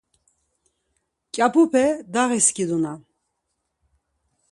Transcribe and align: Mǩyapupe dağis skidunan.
Mǩyapupe 1.27 1.85
dağis 2.13 2.45
skidunan. 2.47 2.99